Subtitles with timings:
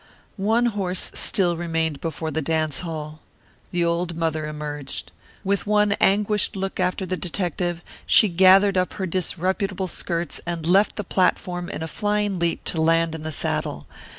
[0.37, 3.21] One horse still remained before the dance hall.
[3.69, 5.11] The old mother emerged.
[5.43, 10.95] With one anguished look after the detective, she gathered up her disreputable skirts and left
[10.95, 13.85] the platform in a flying leap to land in the saddle.